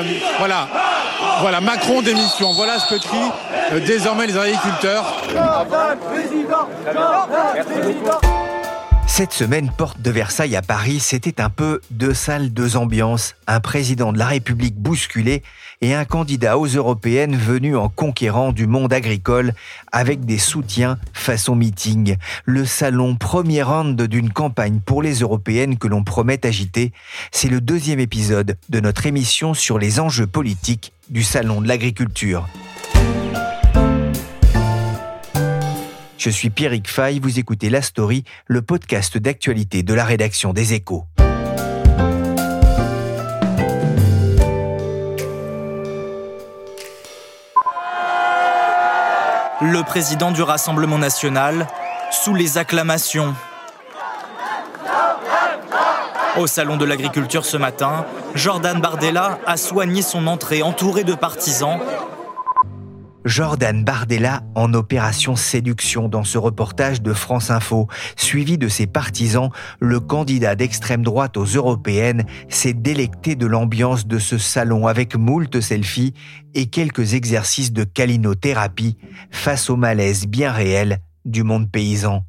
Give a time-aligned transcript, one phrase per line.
[0.00, 0.04] Euh,
[0.38, 0.68] voilà,
[1.40, 2.52] voilà Macron démission.
[2.52, 3.32] Voilà ce que crient
[3.72, 5.04] euh, désormais les agriculteurs.
[9.20, 13.60] Cette semaine, porte de Versailles à Paris, c'était un peu deux salles, deux ambiances, un
[13.60, 15.42] président de la République bousculé
[15.82, 19.52] et un candidat aux européennes venu en conquérant du monde agricole
[19.92, 22.16] avec des soutiens façon meeting.
[22.46, 26.94] Le salon premier round d'une campagne pour les européennes que l'on promet agiter,
[27.30, 32.48] c'est le deuxième épisode de notre émission sur les enjeux politiques du salon de l'agriculture.
[36.20, 40.74] Je suis Pierrick Fay, vous écoutez La Story, le podcast d'actualité de la rédaction des
[40.74, 41.06] Échos.
[49.62, 51.66] Le président du Rassemblement national,
[52.10, 53.34] sous les acclamations.
[56.36, 61.80] Au Salon de l'Agriculture ce matin, Jordan Bardella a soigné son entrée entouré de partisans
[63.24, 67.86] Jordan Bardella en opération séduction dans ce reportage de France Info.
[68.16, 74.18] Suivi de ses partisans, le candidat d'extrême droite aux européennes s'est délecté de l'ambiance de
[74.18, 76.14] ce salon avec moult selfies
[76.54, 78.96] et quelques exercices de calinothérapie
[79.30, 82.24] face au malaise bien réel du monde paysan.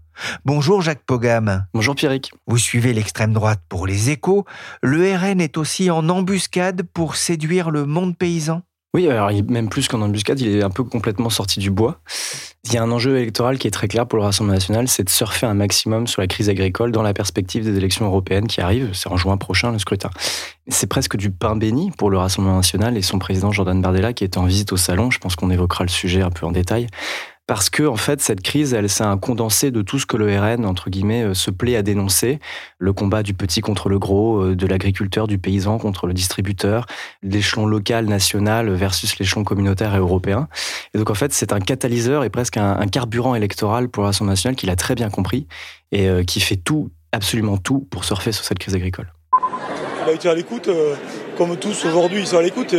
[0.46, 1.66] Bonjour Jacques Pogam.
[1.74, 2.32] Bonjour Pierrick.
[2.48, 4.46] Vous suivez l'extrême droite pour les échos.
[4.84, 8.62] Le RN est aussi en embuscade pour séduire le monde paysan
[8.94, 12.02] oui, alors même plus qu'en embuscade, il est un peu complètement sorti du bois.
[12.66, 15.04] Il y a un enjeu électoral qui est très clair pour le Rassemblement national, c'est
[15.04, 18.60] de surfer un maximum sur la crise agricole dans la perspective des élections européennes qui
[18.60, 18.92] arrivent.
[18.94, 20.10] C'est en juin prochain le scrutin.
[20.68, 24.26] C'est presque du pain béni pour le Rassemblement national et son président Jordan Bardella qui
[24.26, 25.10] est en visite au salon.
[25.10, 26.88] Je pense qu'on évoquera le sujet un peu en détail
[27.52, 30.40] parce que en fait cette crise, elle c'est un condensé de tout ce que le
[30.40, 32.40] RN entre guillemets euh, se plaît à dénoncer,
[32.80, 36.86] le combat du petit contre le gros, euh, de l'agriculteur, du paysan contre le distributeur,
[37.24, 40.48] l'échelon local, national versus l'échelon communautaire et européen.
[40.94, 44.32] Et donc en fait c'est un catalyseur et presque un, carburant électoral pour la Rassemblement
[44.32, 45.46] national qu'il a très bien compris
[45.92, 49.12] et euh, qui fait tout, absolument tout pour surfer sur cette crise agricole.
[50.06, 50.70] Il a été à l'écoute,
[51.38, 52.74] comme tous aujourd'hui, ils sont à l'écoute.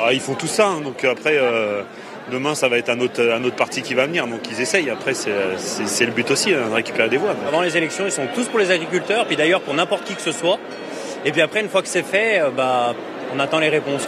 [0.00, 0.80] Ah, ils font tout ça, hein.
[0.80, 1.38] donc après
[2.30, 4.26] demain ça va être un autre, un autre parti qui va venir.
[4.26, 4.90] Donc ils essayent.
[4.90, 7.34] Après c'est le but aussi, hein, de récupérer des voix.
[7.46, 10.22] Avant les élections, ils sont tous pour les agriculteurs, puis d'ailleurs pour n'importe qui que
[10.22, 10.58] ce soit.
[11.24, 12.94] Et puis après, une fois que c'est fait, euh, bah,
[13.34, 14.06] on attend les réponses.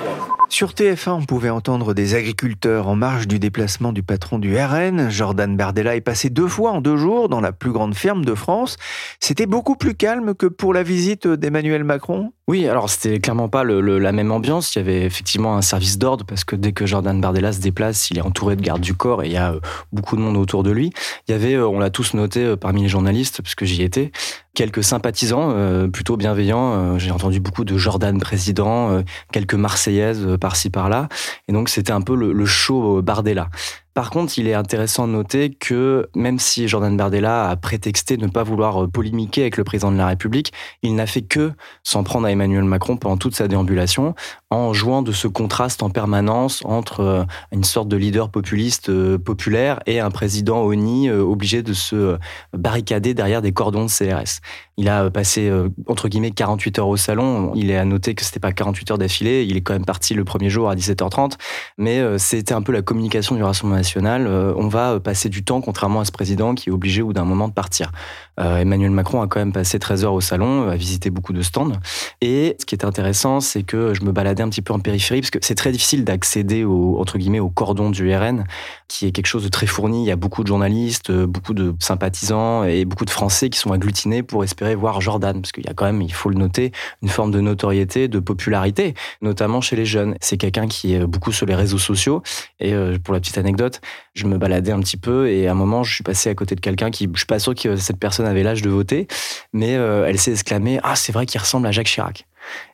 [0.50, 5.10] Sur TF1, on pouvait entendre des agriculteurs en marge du déplacement du patron du RN.
[5.10, 8.34] Jordan Bardella est passé deux fois en deux jours dans la plus grande ferme de
[8.34, 8.78] France.
[9.20, 12.32] C'était beaucoup plus calme que pour la visite d'Emmanuel Macron?
[12.48, 14.75] Oui, alors c'était clairement pas la même ambiance.
[14.75, 18.10] Il y avait effectivement un service d'ordre parce que dès que Jordan Bardella se déplace,
[18.10, 19.60] il est entouré de gardes du corps et il y a euh,
[19.92, 20.91] beaucoup de monde autour de lui.
[21.28, 24.12] Il y avait, euh, on l'a tous noté euh, parmi les journalistes, puisque j'y étais,
[24.54, 25.54] quelques sympathisants
[25.92, 26.98] plutôt bienveillants.
[26.98, 31.09] J'ai entendu beaucoup de Jordan président, quelques Marseillaises par-ci par-là.
[31.49, 33.50] Et donc c'était un peu le, show Bardella.
[33.98, 38.28] Par contre, il est intéressant de noter que même si Jordan Bardella a prétexté ne
[38.28, 40.53] pas vouloir euh, polémiquer avec le président de la République,
[40.84, 41.50] il n'a fait que
[41.82, 44.14] s'en prendre à Emmanuel Macron pendant toute sa déambulation,
[44.50, 49.19] en jouant de ce contraste en permanence entre euh, une sorte de leader populiste euh,
[49.19, 52.19] populaire et un président ONI obligé de se
[52.53, 54.38] barricader derrière des cordons de CRS.
[54.76, 55.50] Il a passé
[55.88, 57.50] entre guillemets 48 heures au salon.
[57.56, 59.42] Il est à noter que c'était pas 48 heures d'affilée.
[59.42, 61.32] Il est quand même parti le premier jour à 17h30,
[61.78, 66.00] mais c'était un peu la communication du Rassemblement euh, on va passer du temps, contrairement
[66.00, 67.93] à ce président qui est obligé ou d'un moment de partir.
[68.38, 71.42] Euh, Emmanuel Macron a quand même passé 13 heures au salon, a visité beaucoup de
[71.42, 71.72] stands.
[72.21, 75.21] Et ce qui est intéressant, c'est que je me baladais un petit peu en périphérie,
[75.21, 78.45] parce que c'est très difficile d'accéder au, entre guillemets, au cordon du RN,
[78.86, 80.04] qui est quelque chose de très fourni.
[80.04, 83.72] Il y a beaucoup de journalistes, beaucoup de sympathisants et beaucoup de Français qui sont
[83.72, 86.72] agglutinés pour espérer voir Jordan, parce qu'il y a quand même, il faut le noter,
[87.03, 90.16] une forme de notoriété, de popularité, notamment chez les jeunes.
[90.21, 92.22] C'est quelqu'un qui est beaucoup sur les réseaux sociaux.
[92.60, 93.80] Et euh, pour la petite anecdote,
[94.15, 96.54] je me baladais un petit peu et à un moment, je suis passé à côté
[96.54, 99.07] de quelqu'un qui, je suis pas sûr que cette personne avait l'âge de voter,
[99.53, 102.27] mais elle s'est exclamée Ah, c'est vrai qu'il ressemble à Jacques Chirac.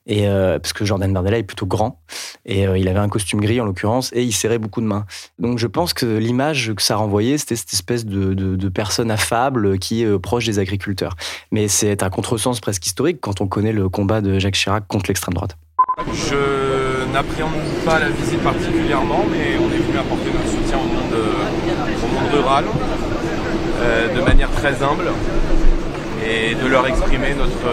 [0.07, 2.01] Et parce que Jordan Bardella est plutôt grand
[2.45, 5.05] et il avait un costume gris en l'occurrence et il serrait beaucoup de mains.
[5.39, 10.03] Donc je pense que l'image que ça renvoyait, c'était cette espèce de, personne affable qui
[10.03, 11.17] est proche des agriculteurs.
[11.51, 15.07] Mais c'est un contresens presque historique quand on connaît le combat de Jacques Chirac contre
[15.09, 15.57] l'extrême droite.
[16.13, 17.53] Je n'appréhende
[17.85, 22.33] pas la visite particulièrement, mais on est venu apporter notre soutien au monde, au monde
[22.33, 22.65] rural
[23.81, 24.34] euh, de manière
[24.65, 24.87] très
[26.27, 27.69] et de leur exprimer notre.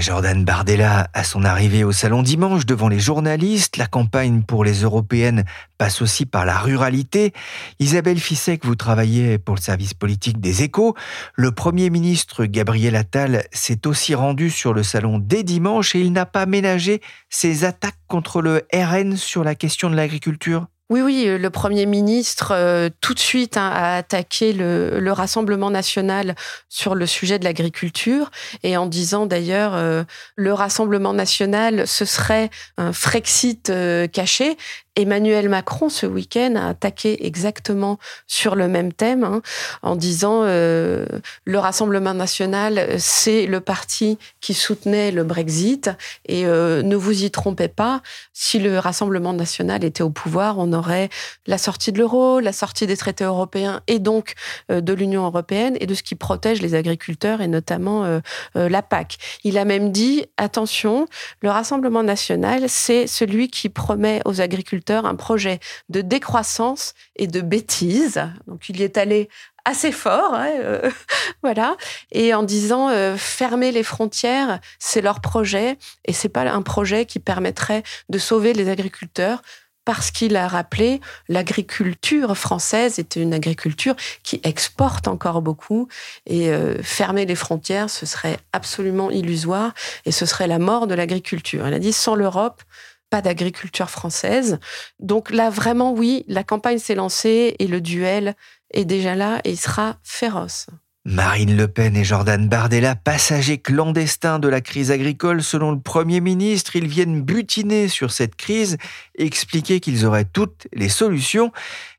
[0.00, 4.82] Jordan Bardella, à son arrivée au salon dimanche devant les journalistes, la campagne pour les
[4.82, 5.44] européennes
[5.78, 7.32] passe aussi par la ruralité.
[7.80, 10.94] Isabelle Fissek, vous travaillez pour le service politique des échos.
[11.34, 16.12] Le Premier ministre Gabriel Attal s'est aussi rendu sur le salon dès dimanche et il
[16.12, 20.66] n'a pas ménagé ses attaques contre le RN sur la question de l'agriculture.
[20.90, 25.70] Oui, oui, euh, le Premier ministre, euh, tout de suite, hein, a attaqué le, Rassemblement
[25.70, 26.34] national
[26.70, 28.30] sur le sujet de l'agriculture,
[28.62, 30.04] et en disant d'ailleurs, euh,
[30.36, 33.70] le Rassemblement national, ce serait un Frexit
[34.12, 34.56] caché,
[34.98, 39.42] Emmanuel Macron, ce week-end, a attaqué exactement sur le même thème, hein,
[39.82, 41.06] en disant euh,
[41.44, 45.90] le Rassemblement national, c'est le parti qui soutenait le Brexit,
[46.26, 48.02] et euh, ne vous y trompez pas,
[48.32, 51.10] si le Rassemblement national était au pouvoir, on aurait
[51.46, 54.34] la sortie de l'euro, la sortie des traités européens, et donc
[54.72, 58.20] euh, de l'Union européenne, et de ce qui protège les agriculteurs, et notamment
[58.54, 59.18] la PAC.
[59.44, 61.06] Il a même dit, attention,
[61.40, 67.40] le Rassemblement national, c'est celui qui promet aux agriculteurs un projet de décroissance et de
[67.40, 68.22] bêtise.
[68.46, 69.28] Donc il y est allé
[69.64, 70.90] assez fort, hein, euh,
[71.42, 71.76] voilà,
[72.10, 75.76] et en disant euh, fermer les frontières, c'est leur projet
[76.06, 79.42] et c'est pas un projet qui permettrait de sauver les agriculteurs
[79.88, 81.00] parce qu'il a rappelé
[81.30, 85.88] l'agriculture française était une agriculture qui exporte encore beaucoup
[86.26, 89.72] et euh, fermer les frontières, ce serait absolument illusoire
[90.04, 91.66] et ce serait la mort de l'agriculture.
[91.66, 92.62] Il a dit sans l'Europe,
[93.10, 94.58] pas d'agriculture française.
[94.98, 98.34] Donc là, vraiment, oui, la campagne s'est lancée et le duel
[98.72, 100.66] est déjà là et il sera féroce.
[101.10, 106.20] Marine Le Pen et Jordan Bardella, passagers clandestins de la crise agricole, selon le Premier
[106.20, 108.76] ministre, ils viennent butiner sur cette crise,
[109.16, 111.50] expliquer qu'ils auraient toutes les solutions.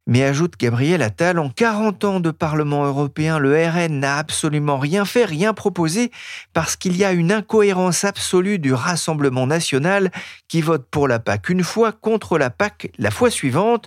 [0.09, 5.05] Mais ajoute Gabriel Attal, en 40 ans de Parlement européen, le RN n'a absolument rien
[5.05, 6.09] fait, rien proposé,
[6.51, 10.09] parce qu'il y a une incohérence absolue du Rassemblement national
[10.47, 13.85] qui vote pour la PAC une fois, contre la PAC la fois suivante.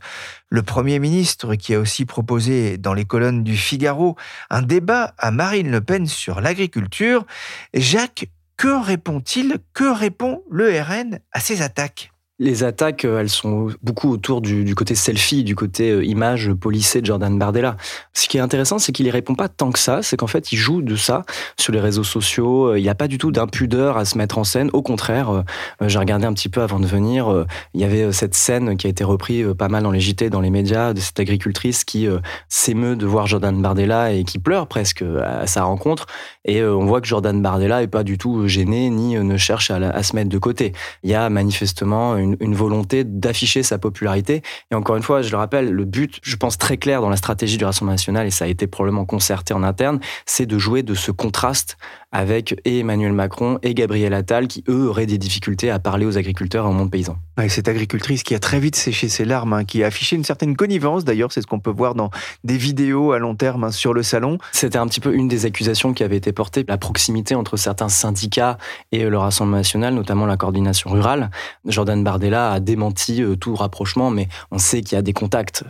[0.49, 4.15] Le Premier ministre, qui a aussi proposé dans les colonnes du Figaro
[4.49, 7.27] un débat à Marine Le Pen sur l'agriculture,
[7.75, 12.12] Jacques, que répond-il Que répond le RN à ces attaques?
[12.43, 17.01] Les attaques, euh, elles sont beaucoup autour du, côté selfie, du côté euh, image policée
[17.01, 17.77] de Jordan Bardella.
[18.15, 20.03] Ce qui est intéressant, c'est qu'il y répond pas tant que ça.
[20.03, 21.23] C'est qu'en fait, il joue de ça
[21.57, 22.71] sur les réseaux sociaux.
[22.71, 24.71] Euh, il n'y a pas du tout d'impudeur à se mettre en scène.
[24.73, 25.45] Au contraire,
[25.81, 27.45] j'ai regardé un petit peu avant de venir.
[27.75, 30.41] Il y avait cette scène qui a été reprise pas mal dans les JT, dans
[30.41, 32.09] les médias, de cette agricultrice qui
[32.49, 36.07] s'émeut de voir Jordan Bardella et qui pleure presque à sa rencontre.
[36.45, 39.77] Et on voit que Jordan Bardella est pas du tout gêné ni ne cherche à,
[39.77, 40.73] à se mettre de côté.
[41.03, 44.43] Il y a manifestement une une, volonté d'afficher sa popularité.
[44.71, 47.17] Et encore une fois, je le rappelle, le but, je pense très clair dans la
[47.17, 50.83] stratégie du Rassemblement national, et ça a été probablement concerté en interne, c'est de jouer
[50.83, 51.77] de ce contraste
[52.13, 56.67] avec Emmanuel Macron et Gabriel Attal, qui eux auraient des difficultés à parler aux agriculteurs
[56.67, 57.17] et au monde paysan.
[57.39, 60.25] Ouais, cette agricultrice qui a très vite séché ses larmes, hein, qui a affiché une
[60.25, 62.11] certaine connivence, d'ailleurs, c'est ce qu'on peut voir dans
[62.45, 64.39] des vidéos à long terme hein, sur le salon.
[64.53, 67.89] C'était un petit peu une des accusations qui avait été portée, la proximité entre certains
[67.89, 68.59] syndicats
[68.93, 71.31] et le Rassemblement national, notamment la coordination rurale.
[71.67, 75.65] Jordan Bardella a démenti euh, tout rapprochement, mais on sait qu'il y a des contacts.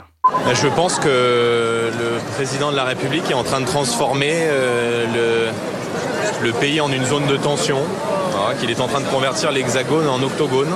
[0.53, 5.82] Je pense que le président de la République est en train de transformer euh, le
[6.43, 7.79] le pays en une zone de tension,
[8.61, 10.73] qu'il est en train de convertir l'hexagone en octogone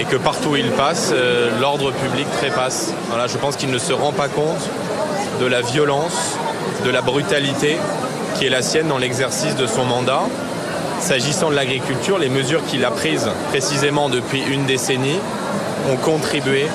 [0.00, 2.92] et que partout où il passe, euh, l'ordre public trépasse.
[3.08, 4.68] Voilà, je pense qu'il ne se rend pas compte
[5.40, 6.36] de la violence,
[6.84, 7.76] de la brutalité
[8.36, 10.22] qui est la sienne dans l'exercice de son mandat.
[11.00, 15.18] S'agissant de l'agriculture, les mesures qu'il a prises précisément depuis une décennie
[15.90, 16.66] ont contribué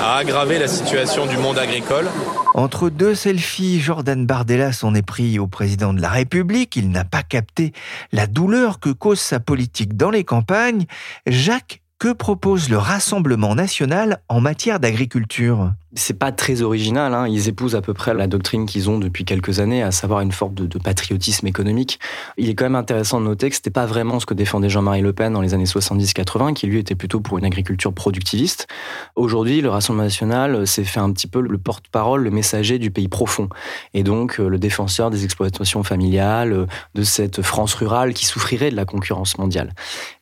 [0.00, 2.06] à aggraver la situation du monde agricole.
[2.54, 6.76] Entre deux selfies, Jordan Bardella s'en est pris au président de la République.
[6.76, 7.72] Il n'a pas capté
[8.12, 10.86] la douleur que cause sa politique dans les campagnes.
[11.26, 15.72] Jacques, que propose le Rassemblement national en matière d'agriculture?
[15.94, 17.26] C'est pas très original, hein.
[17.26, 20.32] ils épousent à peu près la doctrine qu'ils ont depuis quelques années, à savoir une
[20.32, 21.98] forme de, patriotisme économique.
[22.36, 25.00] Il est quand même intéressant de noter que c'était pas vraiment ce que défendait Jean-Marie
[25.00, 28.66] Le Pen dans les années 70-80, qui lui était plutôt pour une agriculture productiviste.
[29.16, 33.08] Aujourd'hui, le Rassemblement national s'est fait un petit peu le porte-parole, le messager du pays
[33.08, 33.48] profond,
[33.94, 38.70] et donc euh, le défenseur des exploitations familiales, euh, de cette France rurale qui souffrirait
[38.70, 39.72] de la concurrence mondiale.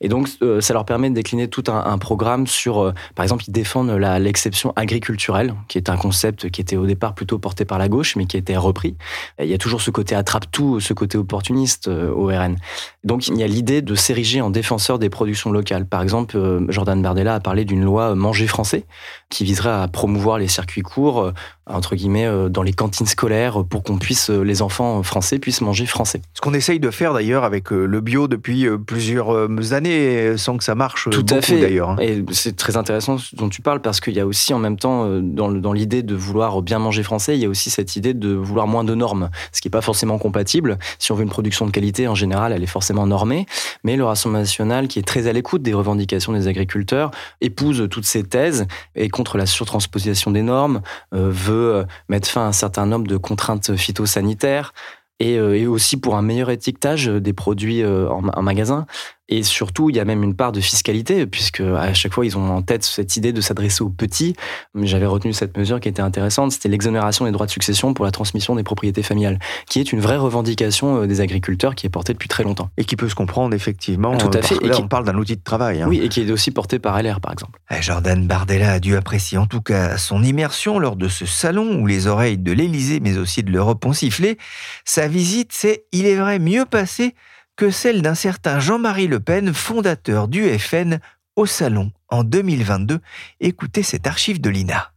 [0.01, 3.53] Et donc, euh, ça leur permet de décliner tout un, programme sur, par exemple, ils
[3.53, 7.89] défendent l'exception agriculturelle qui est un concept qui était au départ plutôt porté par la
[7.89, 8.97] gauche, mais qui a été repris.
[9.41, 12.57] Il y a toujours ce côté attrape-tout, ce côté opportuniste euh, au RN.
[13.05, 15.87] Donc il y a l'idée de s'ériger en défenseur des productions locales.
[15.87, 18.85] Par exemple, euh, Jordan Bardella a parlé d'une loi manger français,
[19.31, 21.33] qui viserait à promouvoir les circuits courts, euh,
[21.69, 26.23] entre guillemets, dans les cantines scolaires, pour qu'on puisse, les enfants français puissent manger français.
[26.35, 30.77] Ce qu'on essaye de faire d'ailleurs avec le bio depuis plusieurs années, sans que ça
[30.77, 31.61] marche Tout à fait.
[31.61, 31.91] d'ailleurs.
[31.91, 31.97] Hein.
[31.99, 34.77] Et c'est très intéressant ce dont tu parles, parce qu'il y a aussi en même
[34.77, 38.15] temps, dans dans l'idée de vouloir bien manger français, il y a aussi cette idée
[38.15, 40.79] de vouloir moins de normes, ce qui n'est pas forcément compatible.
[40.99, 43.47] Si on veut une production de qualité, en général, elle est forcément normée.
[43.85, 47.11] Mais le Rassemblement national, qui est très à l'écoute des revendications des agriculteurs,
[47.41, 50.83] épouse toutes ces thèses et contre la surtransposition des normes,
[51.15, 54.73] euh, veut euh, mettre fin à un certain nombre de contraintes phytosanitaires,
[55.19, 58.87] et, euh, et, aussi pour un meilleur étiquetage des produits en magasin.
[59.29, 62.39] Et surtout, il y a même une part de fiscalité, puisque à chaque fois, ils
[62.39, 64.37] ont en tête cette idée de s'adresser aux petits.
[64.75, 68.13] J'avais retenu cette mesure qui était intéressante, c'était l'exonération des droits de succession pour la
[68.13, 72.13] transmission des propriétés familiales, qui est une vraie revendication euh, des agriculteurs qui est portée
[72.13, 72.71] depuis très longtemps.
[72.77, 74.17] Et qui peut se comprendre effectivement.
[74.17, 74.57] Tout à fait.
[74.65, 75.83] Et on parle d'un outil de travail.
[75.83, 75.89] Hein.
[75.89, 77.59] Oui, et qui est aussi porté par LR, par exemple.
[77.71, 81.81] Eh, Jordan Bardella a dû apprécier en tout cas son immersion lors de ce salon
[81.81, 84.39] où les oreilles de l'Élysée, mais aussi de l'Europe ont sifflé.
[84.85, 87.15] Sa visite s'est, il est vrai, mieux passée
[87.57, 91.01] que celle d'un certain Jean-Marie Le Pen, fondateur du FN,
[91.37, 93.01] au Salon en 2022.
[93.41, 94.93] Écoutez cette archive de l'INA.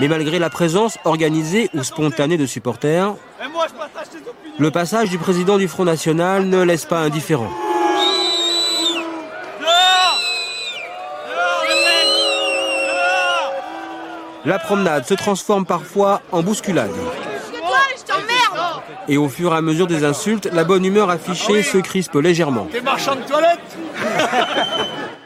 [0.00, 3.14] Mais malgré la présence organisée ou spontanée de supporters,
[4.58, 7.50] le passage du président du Front National ne laisse pas indifférent.
[14.44, 16.92] La promenade se transforme parfois en bousculade.
[19.08, 22.66] Et au fur et à mesure des insultes, la bonne humeur affichée se crispe légèrement.
[22.70, 23.76] T'es marchand de toilette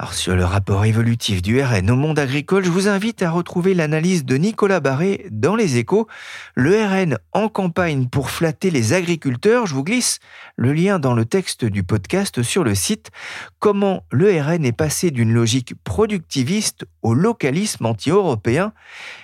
[0.00, 3.74] Alors sur le rapport évolutif du RN au monde agricole, je vous invite à retrouver
[3.74, 6.06] l'analyse de Nicolas Barré dans Les Échos.
[6.54, 9.66] Le RN en campagne pour flatter les agriculteurs.
[9.66, 10.20] Je vous glisse
[10.54, 13.10] le lien dans le texte du podcast sur le site.
[13.58, 18.72] Comment le RN est passé d'une logique productiviste au localisme anti-européen.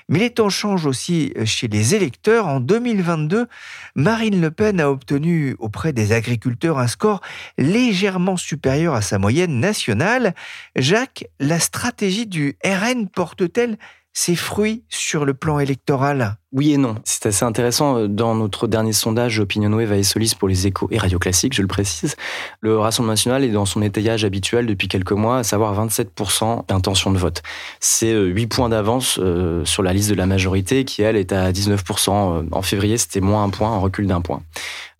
[0.08, 2.46] Mais les temps changent aussi chez les électeurs.
[2.46, 3.46] En 2022,
[3.94, 7.20] Marine Le Pen a obtenu auprès des agriculteurs un score
[7.56, 10.34] légèrement supérieur à sa moyenne nationale.
[10.76, 13.78] Jacques, la stratégie du RN porte-t-elle
[14.12, 16.36] ses fruits sur le plan électoral?
[16.54, 16.94] Oui et non.
[17.04, 17.98] C'est assez intéressant.
[17.98, 21.62] Euh, dans notre dernier sondage Opinionway et Solis pour les échos et Radio Classique, je
[21.62, 22.14] le précise,
[22.60, 27.10] le Rassemblement national est dans son étayage habituel depuis quelques mois, à savoir 27% d'intention
[27.10, 27.42] de vote.
[27.80, 31.32] C'est 8 euh, points d'avance euh, sur la liste de la majorité qui, elle, est
[31.32, 32.46] à 19%.
[32.52, 34.40] En février, c'était moins un point, un recul d'un point.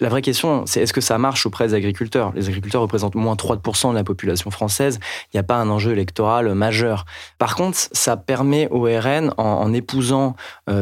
[0.00, 2.32] La vraie question, c'est est-ce que ça marche auprès des agriculteurs?
[2.34, 4.98] Les agriculteurs représentent moins 3% de la population française.
[5.32, 7.04] Il n'y a pas un enjeu électoral majeur.
[7.38, 10.34] Par contre, ça permet au RN, en, épousant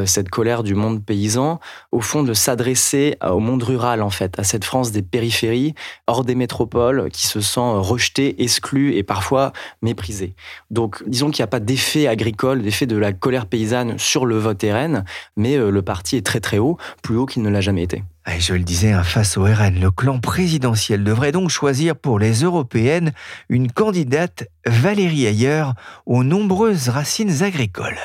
[0.05, 1.59] cette colère du monde paysan,
[1.91, 5.75] au fond de s'adresser au monde rural en fait, à cette France des périphéries,
[6.07, 10.35] hors des métropoles, qui se sent rejetée, exclue et parfois méprisée.
[10.71, 14.37] Donc disons qu'il n'y a pas d'effet agricole, d'effet de la colère paysanne sur le
[14.37, 15.03] vote RN,
[15.37, 18.03] mais euh, le parti est très très haut, plus haut qu'il ne l'a jamais été.
[18.25, 22.19] Et je le disais, hein, face au RN, le clan présidentiel devrait donc choisir pour
[22.19, 23.11] les européennes
[23.49, 25.65] une candidate, Valérie Ayer,
[26.05, 27.99] aux nombreuses racines agricoles.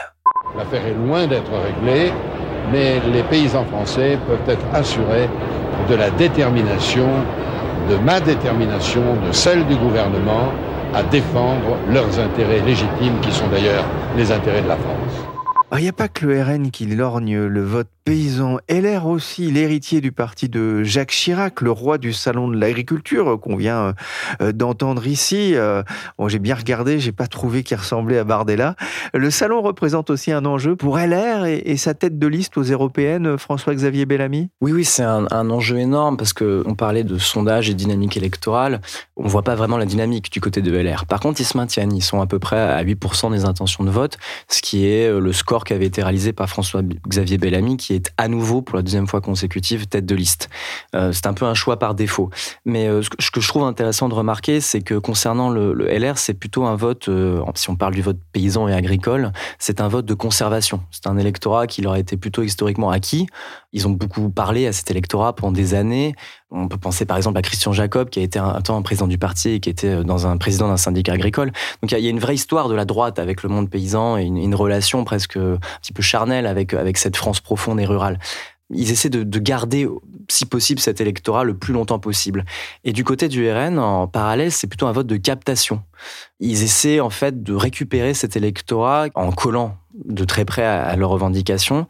[0.57, 2.11] L'affaire est loin d'être réglée
[2.73, 5.29] mais les paysans français peuvent être assurés
[5.89, 7.09] de la détermination,
[7.89, 10.53] de ma détermination, de celle du gouvernement
[10.95, 13.85] à défendre leurs intérêts légitimes, qui sont d'ailleurs
[14.17, 15.29] les intérêts de la France.
[15.77, 18.59] Il n'y a pas que le RN qui lorgne le vote paysan.
[18.69, 23.57] LR aussi, l'héritier du parti de Jacques Chirac, le roi du salon de l'agriculture qu'on
[23.57, 23.95] vient
[24.41, 25.55] euh, d'entendre ici.
[25.55, 25.83] Euh,
[26.19, 28.77] bon, j'ai bien regardé, j'ai pas trouvé qu'il ressemblait à Bardella.
[29.15, 33.39] Le salon représente aussi un enjeu pour LR et, sa tête de liste aux européennes,
[33.39, 34.49] François-Xavier Bellamy?
[34.61, 38.81] Oui, oui, c'est un, enjeu énorme parce que on parlait de sondage et dynamique électorale.
[39.17, 41.07] On voit pas vraiment la dynamique du côté de LR.
[41.07, 41.95] Par contre, ils se maintiennent.
[41.95, 45.21] Ils sont à peu près à 8% des intentions de vote, ce qui est euh,
[45.21, 48.83] le score qui avait été réalisé par François-Xavier Bellamy, qui est à nouveau, pour la
[48.83, 50.49] deuxième fois consécutive, tête de liste.
[50.93, 52.31] c'est un peu un choix par défaut.
[52.65, 56.65] Mais ce que je trouve intéressant de remarquer, c'est que concernant le, LR, c'est plutôt
[56.65, 57.09] un vote,
[57.55, 60.81] si on parle du vote paysan et agricole, c'est un vote de conservation.
[60.91, 63.27] C'est un électorat qui leur a été plutôt historiquement acquis.
[63.73, 66.15] Ils ont beaucoup parlé à cet électorat pendant des années.
[66.51, 69.19] On peut penser par exemple à Christian Jacob, qui a été un temps président du
[69.19, 71.53] parti et qui était euh, dans un président d'un syndicat agricole.
[71.83, 74.25] Donc il y a une vraie histoire de la droite avec le monde paysan et
[74.25, 78.19] une, relation presque un petit peu charnelle avec, avec cette France profonde et rurale
[78.71, 79.89] ils essaient de, garder,
[80.29, 82.45] si possible, cet électorat le plus longtemps possible.
[82.85, 85.83] Et du côté du RN, en parallèle, c'est plutôt un vote de captation.
[86.39, 91.11] Ils essaient en fait de récupérer cet électorat en collant de très près à, leurs
[91.11, 91.87] revendications.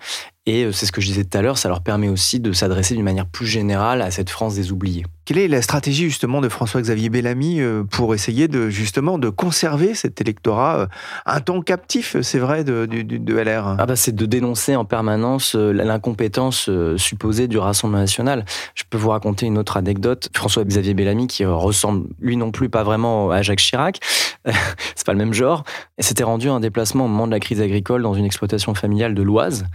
[0.49, 2.53] Et euh, c'est ce que je disais tout à l'heure, ça leur permet aussi de
[2.53, 5.05] s'adresser d'une manière plus générale à cette France des oubliés.
[5.27, 9.95] Quelle est la stratégie justement de François-Xavier Bellamy euh, pour essayer de justement de conserver
[9.95, 10.87] cet électorat euh,
[11.27, 15.55] un temps captif, c'est vrai, de, de, LR ah bah C'est de dénoncer en permanence
[15.55, 18.47] l'incompétence supposée du Rassemblement national.
[18.75, 20.31] Je peux vous raconter une autre anecdote.
[20.35, 24.01] François-Xavier Bellamy, qui ressemble lui non plus pas vraiment à Jacques Chirac,
[24.95, 25.65] c'est pas le même genre,
[25.99, 29.23] s'était rendu un déplacement au moment de la crise agricole dans une exploitation familiale de
[29.23, 29.67] l'Oise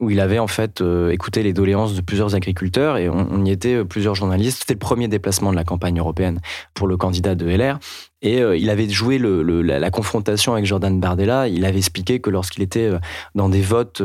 [0.00, 3.50] où il avait en fait euh, écouté les doléances de plusieurs agriculteurs et on, y
[3.50, 4.60] était euh, plusieurs journalistes.
[4.60, 6.40] C'était le premier déplacement de la campagne européenne
[6.74, 7.78] pour le candidat de LR.
[8.22, 11.48] Et euh, il avait joué la, confrontation avec Jordan Bardella.
[11.48, 12.90] Il avait expliqué que lorsqu'il était
[13.34, 14.02] dans des votes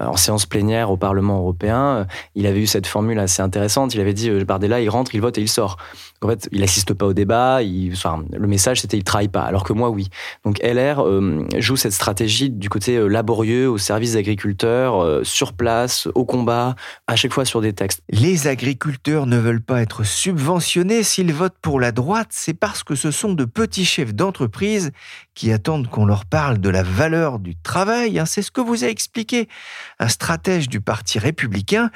[0.00, 3.94] en séance plénière au Parlement européen, il avait eu cette formule assez intéressante.
[3.94, 5.76] Il avait dit Bardella, il rentre, il vote et il sort.
[6.22, 7.60] En fait, il assiste pas au débat.
[7.62, 9.42] Le message, c'était il travaille pas.
[9.42, 10.08] Alors que moi, oui.
[10.44, 11.04] Donc LR
[11.58, 16.74] joue cette stratégie du côté laborieux, au service des agriculteurs, sur place, au combat,
[17.06, 18.02] à chaque fois sur des textes.
[18.10, 21.02] Les agriculteurs ne veulent pas être subventionnés.
[21.02, 24.92] S'ils votent pour la droite, c'est parce que ce sont de petits chefs d'entreprise
[25.34, 28.18] qui attendent qu'on leur parle de la valeur du travail.
[28.18, 28.26] Hein.
[28.26, 29.48] C'est ce que vous a expliqué
[29.98, 31.90] un stratège du Parti républicain.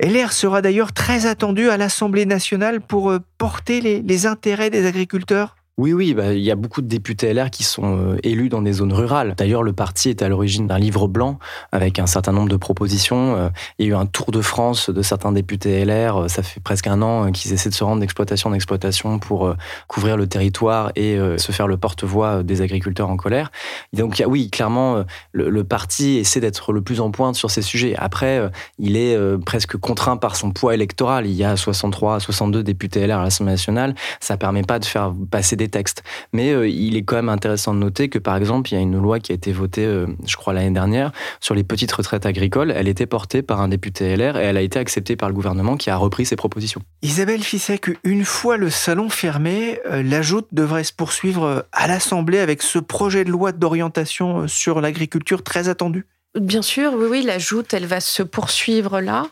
[0.00, 5.56] LR sera d'ailleurs très attendu à l'Assemblée nationale pour euh, porter les intérêts des agriculteurs.
[5.78, 8.62] Oui, oui, bah, il y a beaucoup de députés LR qui sont euh, élus dans
[8.62, 9.34] des zones rurales.
[9.36, 11.38] D'ailleurs, le parti est à l'origine d'un livre blanc
[11.70, 13.36] avec un certain nombre de propositions.
[13.36, 16.16] Euh, il y a eu un tour de France de certains députés LR.
[16.16, 19.54] Euh, ça fait presque un an qu'ils essaient de se rendre d'exploitation en exploitation pour
[19.86, 23.50] couvrir le territoire et se faire le porte-voix des agriculteurs en colère.
[23.92, 27.94] Donc, oui, clairement, le, parti essaie d'être le plus en pointe sur ces sujets.
[27.96, 31.26] Après, il est presque contraint par son poids électoral.
[31.26, 33.94] Il y a 63 62 députés LR à l'Assemblée nationale.
[34.20, 36.02] Ça permet pas de faire passer des textes.
[36.32, 38.80] Mais euh, il est quand même intéressant de noter que, par exemple, il y a
[38.80, 42.26] une loi qui a été votée, euh, je crois, l'année dernière, sur les petites retraites
[42.26, 42.72] agricoles.
[42.74, 45.76] Elle était portée par un député LR et elle a été acceptée par le gouvernement
[45.76, 46.82] qui a repris ses propositions.
[47.02, 52.38] Isabelle Fissek, une fois le salon fermé, euh, la joute devrait se poursuivre à l'Assemblée
[52.38, 56.06] avec ce projet de loi d'orientation sur l'agriculture très attendu
[56.38, 59.26] Bien sûr, oui, oui, la joute, elle va se poursuivre là,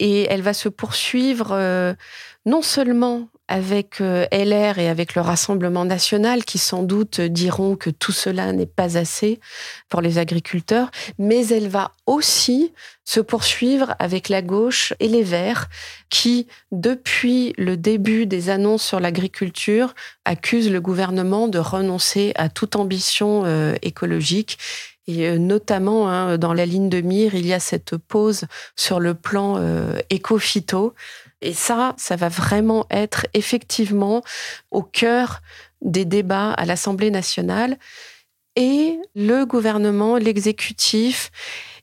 [0.00, 1.94] et elle va se poursuivre
[2.46, 7.90] non seulement avec euh, LR et avec le Rassemblement national qui sans doute diront que
[7.90, 9.40] tout cela n'est pas assez
[9.88, 12.72] pour les agriculteurs, mais elle va aussi
[13.04, 15.68] se poursuivre avec la gauche et les Verts
[16.08, 22.76] qui, depuis le début des annonces sur l'agriculture, accusent le gouvernement de renoncer à toute
[22.76, 24.58] ambition euh, écologique.
[25.08, 28.44] Et euh, notamment, hein, dans la ligne de mire, il y a cette pause
[28.76, 29.60] sur le plan
[30.10, 30.94] éco-phyto
[31.42, 34.22] et ça, ça va vraiment être effectivement
[34.70, 35.40] au cœur
[35.82, 37.76] des débats à l'Assemblée nationale.
[38.56, 41.30] Et le gouvernement, l'exécutif,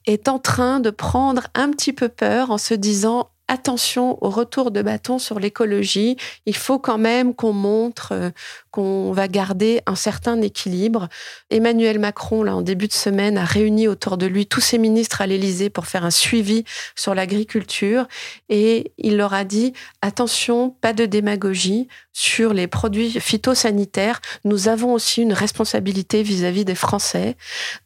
[0.07, 4.71] est en train de prendre un petit peu peur en se disant attention au retour
[4.71, 6.15] de bâton sur l'écologie.
[6.45, 8.29] Il faut quand même qu'on montre euh,
[8.71, 11.09] qu'on va garder un certain équilibre.
[11.49, 15.21] Emmanuel Macron, là, en début de semaine, a réuni autour de lui tous ses ministres
[15.21, 16.63] à l'Élysée pour faire un suivi
[16.95, 18.07] sur l'agriculture
[18.47, 21.87] et il leur a dit attention, pas de démagogie
[22.19, 24.19] sur les produits phytosanitaires.
[24.43, 27.37] Nous avons aussi une responsabilité vis-à-vis -vis des Français.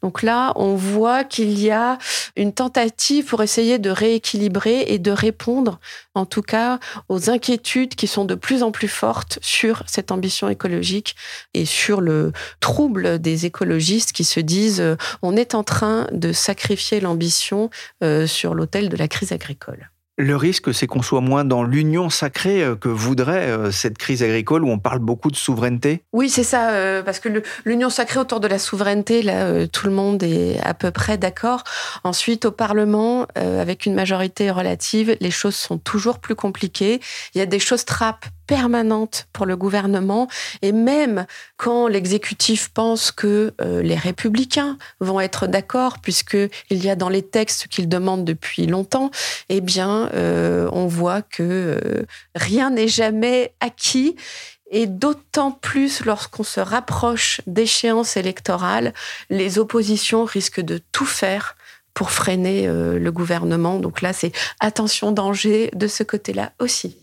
[0.02, 1.98] Donc là, on voit qu'il y a
[2.34, 5.78] une tentative pour essayer de rééquilibrer et de répondre
[6.14, 10.48] en tout cas, aux inquiétudes qui sont de plus en plus fortes sur cette ambition
[10.48, 11.16] écologique
[11.54, 16.32] et sur le trouble des écologistes qui se disent euh, on est en train de
[16.32, 17.70] sacrifier l'ambition
[18.02, 19.90] euh, sur l'autel de la crise agricole.
[20.16, 24.22] Le risque, c'est qu'on soit moins dans l'union sacrée euh, que voudrait euh, cette crise
[24.22, 26.04] agricole où on parle beaucoup de souveraineté?
[26.12, 29.92] Oui, c'est ça, euh, parce que l'union sacrée autour de la souveraineté, là, tout le
[29.92, 31.64] monde est à peu près d'accord.
[32.04, 37.00] Ensuite, au Parlement, avec une majorité relative, les choses sont toujours plus compliquées.
[37.34, 40.28] Il y a des choses trappes permanente pour le gouvernement.
[40.62, 41.26] Et même
[41.56, 47.22] quand l'exécutif pense que euh, les républicains vont être d'accord, puisqu'il y a dans les
[47.22, 49.10] textes qu'ils demandent depuis longtemps,
[49.48, 52.04] eh bien, euh, on voit que euh,
[52.34, 54.16] rien n'est jamais acquis.
[54.70, 58.92] Et d'autant plus lorsqu'on se rapproche d'échéances électorales,
[59.30, 61.56] les oppositions risquent de tout faire
[61.92, 63.78] pour freiner le gouvernement.
[63.78, 66.96] Donc là, c'est attention danger de ce côté-là aussi.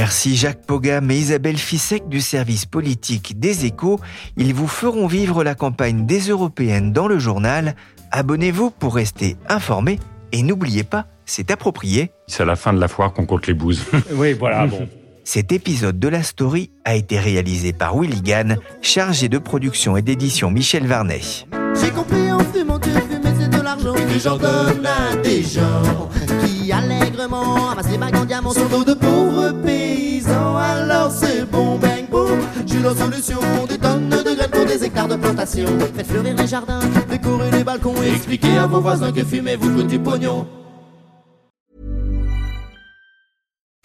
[0.00, 3.98] Merci Jacques Pogam et Isabelle Fissek du service politique des échos.
[4.36, 7.74] Ils vous feront vivre la campagne des européennes dans le journal.
[8.12, 9.98] Abonnez-vous pour rester informés
[10.30, 12.12] et n'oubliez pas, c'est approprié.
[12.28, 13.86] C'est à la fin de la foire qu'on compte les bouses.
[14.12, 14.88] oui, voilà, bon.
[15.24, 20.02] Cet épisode de la story a été réalisé par Willy Gann, chargé de production et
[20.02, 21.22] d'édition Michel Varnet.
[21.74, 23.94] J'ai compris en fumant que fumer c'est de l'argent.
[24.08, 26.08] Les gens donnent à des gens
[26.44, 29.50] qui allègrement amassent les bagues en diamant sur dos de pauvres
[30.30, 32.40] Alors c'est bon, bang, boom.
[32.66, 33.38] J'ai la solution.
[33.68, 35.68] Des tonnes de graines pour des hectares de plantation.
[35.94, 39.74] Faites fleurir les jardins, décorer les balcons et expliquez à vos voisins que fumer vous
[39.74, 40.46] coûte du pognon.